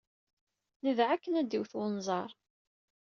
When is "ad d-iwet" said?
1.39-1.73